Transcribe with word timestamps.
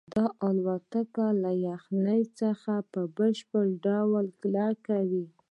دا 0.13 0.25
الوتکه 0.47 1.25
له 1.43 1.51
یخنۍ 1.67 2.21
څخه 2.39 2.73
په 2.91 3.01
بشپړ 3.17 3.65
ډول 3.85 4.25
کلکه 4.41 4.95
وه 5.09 5.25